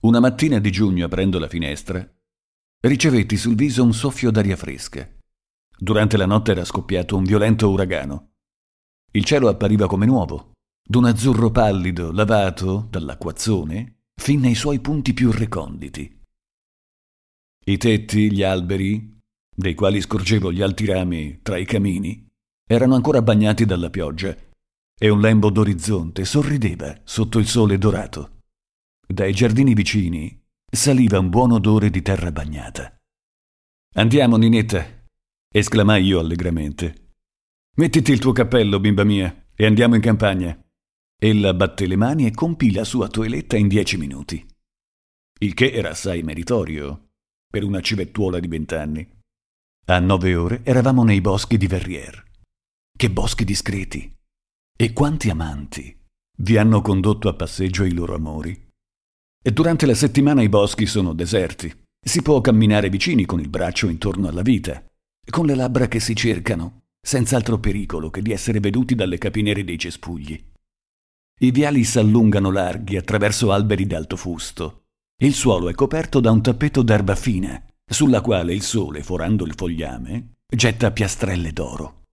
[0.00, 2.08] una mattina di giugno aprendo la finestra,
[2.80, 5.08] ricevetti sul viso un soffio d'aria fresca.
[5.76, 8.30] Durante la notte era scoppiato un violento uragano.
[9.10, 10.52] Il cielo appariva come nuovo,
[10.86, 16.22] d'un azzurro pallido lavato dall'acquazzone fin nei suoi punti più reconditi.
[17.66, 19.18] I tetti, gli alberi,
[19.54, 22.24] dei quali scorgevo gli alti rami tra i camini,
[22.66, 24.36] erano ancora bagnati dalla pioggia
[24.96, 28.37] e un lembo d'orizzonte sorrideva sotto il sole dorato.
[29.10, 30.38] Dai giardini vicini
[30.70, 32.94] saliva un buon odore di terra bagnata.
[33.94, 35.06] Andiamo, Ninetta,
[35.50, 37.14] esclamai io allegramente.
[37.76, 40.62] Mettiti il tuo cappello, bimba mia, e andiamo in campagna.
[41.18, 44.46] Ella batté le mani e compì la sua toeletta in dieci minuti.
[45.40, 47.12] Il che era assai meritorio
[47.50, 49.10] per una civettuola di vent'anni.
[49.86, 52.24] A nove ore eravamo nei boschi di Verrières.
[52.94, 54.14] Che boschi discreti!
[54.76, 55.98] E quanti amanti
[56.40, 58.66] vi hanno condotto a passeggio i loro amori.
[59.42, 61.72] E durante la settimana i boschi sono deserti.
[62.00, 64.84] Si può camminare vicini con il braccio intorno alla vita,
[65.28, 69.64] con le labbra che si cercano, senza altro pericolo che di essere veduti dalle capinere
[69.64, 70.42] dei cespugli.
[71.40, 74.82] I viali s'allungano larghi attraverso alberi d'alto fusto
[75.20, 79.54] il suolo è coperto da un tappeto d'erba fina, sulla quale il sole, forando il
[79.56, 82.04] fogliame, getta piastrelle d'oro.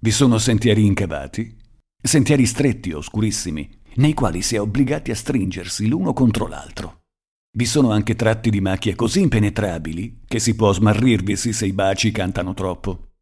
[0.00, 1.56] Vi sono sentieri incavati,
[2.00, 7.02] sentieri stretti, oscurissimi, nei quali si è obbligati a stringersi l'uno contro l'altro.
[7.50, 12.10] Vi sono anche tratti di macchie così impenetrabili che si può smarrirvisi se i baci
[12.10, 13.12] cantano troppo.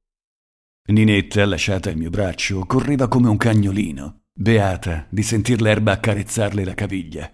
[0.89, 6.75] Ninetta, lasciata al mio braccio, correva come un cagnolino, beata di sentir l'erba accarezzarle la
[6.75, 7.33] caviglia.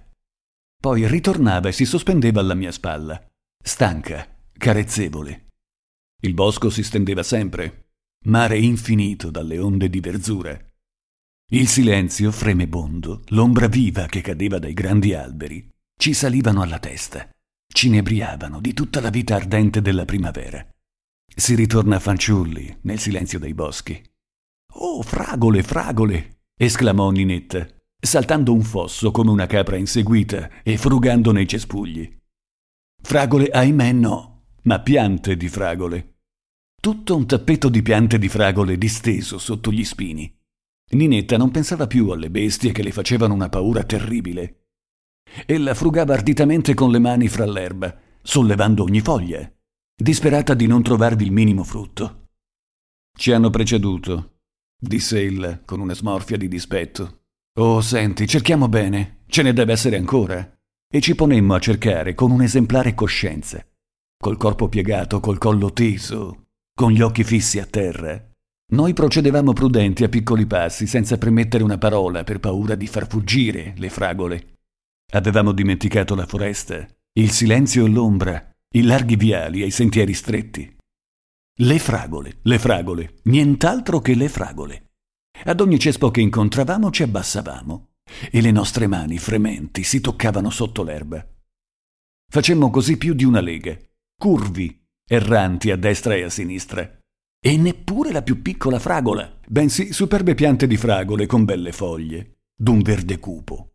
[0.81, 3.21] Poi ritornava e si sospendeva alla mia spalla,
[3.63, 5.49] stanca, carezzevole.
[6.23, 7.91] Il bosco si stendeva sempre,
[8.27, 10.59] mare infinito dalle onde di verzura.
[11.53, 17.29] Il silenzio fremebondo, l'ombra viva che cadeva dai grandi alberi, ci salivano alla testa,
[17.71, 20.67] ci inebriavano di tutta la vita ardente della primavera.
[21.35, 24.03] Si ritorna fanciulli nel silenzio dei boschi.
[24.77, 26.45] Oh, fragole, fragole!
[26.57, 27.69] esclamò Ninetta
[28.01, 32.17] saltando un fosso come una capra inseguita e frugando nei cespugli.
[33.01, 36.15] Fragole, ahimè no, ma piante di fragole.
[36.81, 40.35] Tutto un tappeto di piante di fragole disteso sotto gli spini.
[40.95, 44.67] Ninetta non pensava più alle bestie che le facevano una paura terribile.
[45.47, 49.51] Ella frugava arditamente con le mani fra l'erba, sollevando ogni foglia,
[49.95, 52.29] disperata di non trovarvi il minimo frutto.
[53.17, 54.41] Ci hanno preceduto,
[54.79, 57.21] disse ella con una smorfia di dispetto.
[57.59, 60.57] Oh, senti, cerchiamo bene, ce ne deve essere ancora.
[60.95, 63.67] E ci ponemmo a cercare con un'esemplare coscienza,
[64.19, 68.32] col corpo piegato, col collo teso, con gli occhi fissi a terra.
[68.73, 73.75] Noi procedevamo prudenti a piccoli passi, senza premettere una parola per paura di far fuggire
[73.77, 74.55] le fragole.
[75.13, 76.87] Avevamo dimenticato la foresta,
[77.19, 80.75] il silenzio e l'ombra, i larghi viali e i sentieri stretti.
[81.59, 84.93] Le fragole, le fragole, nient'altro che le fragole.
[85.45, 87.89] Ad ogni cespo che incontravamo ci abbassavamo
[88.31, 91.23] e le nostre mani frementi si toccavano sotto l'erba.
[92.27, 93.77] Facemmo così più di una lega,
[94.19, 97.01] curvi, erranti a destra e a sinistra.
[97.45, 102.83] E neppure la più piccola fragola, bensì superbe piante di fragole con belle foglie, d'un
[102.83, 103.75] verde cupo.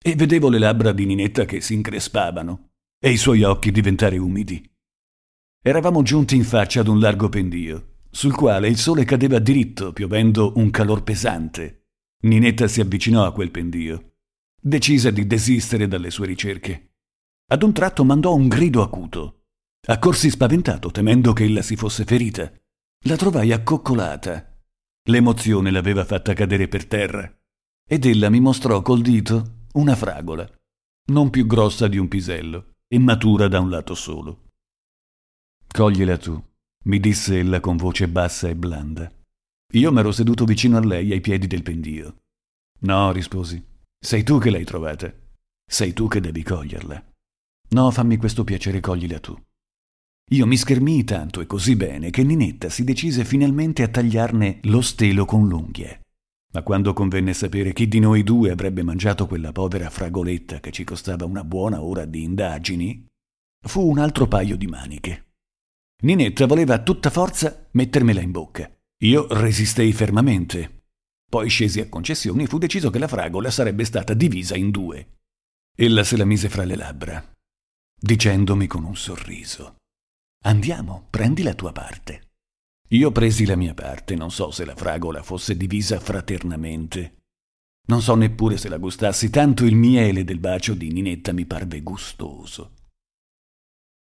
[0.00, 4.64] E vedevo le labbra di Ninetta che si increspavano e i suoi occhi diventare umidi.
[5.60, 10.52] Eravamo giunti in faccia ad un largo pendio sul quale il sole cadeva diritto, piovendo
[10.56, 11.86] un calor pesante.
[12.24, 14.16] Ninetta si avvicinò a quel pendio.
[14.60, 16.92] Decise di desistere dalle sue ricerche.
[17.46, 19.46] Ad un tratto mandò un grido acuto.
[19.86, 22.52] Accorsi spaventato, temendo che ella si fosse ferita.
[23.06, 24.60] La trovai accoccolata.
[25.08, 27.28] L'emozione l'aveva fatta cadere per terra.
[27.84, 30.48] Ed ella mi mostrò col dito una fragola,
[31.06, 34.50] non più grossa di un pisello e matura da un lato solo.
[35.66, 36.40] Cogliela tu,
[36.84, 39.10] mi disse ella con voce bassa e blanda.
[39.72, 42.18] Io m'ero seduto vicino a lei ai piedi del pendio.
[42.82, 43.60] No, risposi.
[43.98, 45.12] Sei tu che l'hai trovata.
[45.68, 47.04] Sei tu che devi coglierla.
[47.70, 49.36] No, fammi questo piacere, coglila tu.
[50.30, 54.80] Io mi schermii tanto e così bene che Ninetta si decise finalmente a tagliarne lo
[54.80, 56.00] stelo con l'unghia.
[56.54, 60.84] Ma quando convenne sapere chi di noi due avrebbe mangiato quella povera fragoletta che ci
[60.84, 63.06] costava una buona ora di indagini,
[63.66, 65.32] fu un altro paio di maniche.
[66.02, 68.70] Ninetta voleva a tutta forza mettermela in bocca.
[69.02, 70.84] Io resistei fermamente.
[71.28, 75.20] Poi scesi a concessioni e fu deciso che la fragola sarebbe stata divisa in due.
[75.74, 77.32] Ella se la mise fra le labbra,
[77.98, 79.76] dicendomi con un sorriso:
[80.44, 82.30] Andiamo, prendi la tua parte.
[82.88, 87.18] Io presi la mia parte, non so se la fragola fosse divisa fraternamente.
[87.86, 91.80] Non so neppure se la gustassi, tanto il miele del bacio di Ninetta mi parve
[91.82, 92.72] gustoso.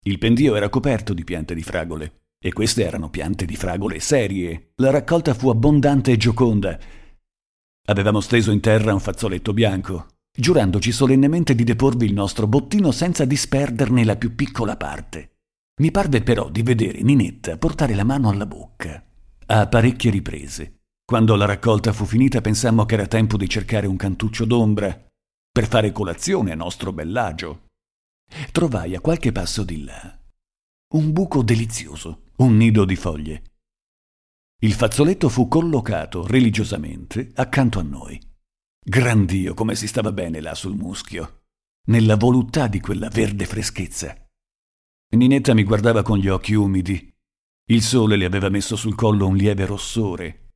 [0.05, 4.73] Il pendio era coperto di piante di fragole, e queste erano piante di fragole serie.
[4.75, 6.79] La raccolta fu abbondante e gioconda.
[7.87, 13.25] Avevamo steso in terra un fazzoletto bianco, giurandoci solennemente di deporvi il nostro bottino senza
[13.25, 15.36] disperderne la più piccola parte.
[15.79, 19.03] Mi parve però di vedere Ninetta portare la mano alla bocca,
[19.45, 20.79] a parecchie riprese.
[21.05, 25.07] Quando la raccolta fu finita pensammo che era tempo di cercare un cantuccio d'ombra
[25.51, 27.67] per fare colazione a nostro bellagio.
[28.51, 30.17] Trovai a qualche passo di là
[30.89, 33.43] un buco delizioso, un nido di foglie.
[34.61, 38.19] Il fazzoletto fu collocato religiosamente accanto a noi.
[38.79, 41.41] Gran Dio come si stava bene là sul muschio,
[41.87, 44.26] nella voluttà di quella verde freschezza.
[45.09, 47.13] Ninetta mi guardava con gli occhi umidi.
[47.69, 50.47] Il sole le aveva messo sul collo un lieve rossore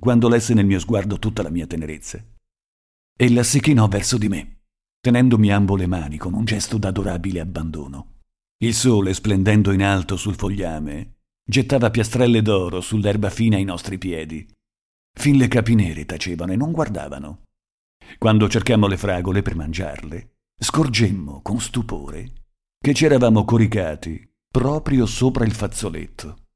[0.00, 2.24] quando lesse nel mio sguardo tutta la mia tenerezza.
[3.16, 4.60] Ella si chinò verso di me,
[5.00, 8.20] tenendomi ambo le mani con un gesto d'adorabile abbandono.
[8.58, 14.46] Il sole, splendendo in alto sul fogliame, gettava piastrelle d'oro sull'erba fina ai nostri piedi.
[15.18, 17.42] Fin le capinere tacevano e non guardavano.
[18.18, 22.37] Quando cercammo le fragole per mangiarle, scorgemmo con stupore
[22.80, 26.47] che ci eravamo coricati proprio sopra il fazzoletto.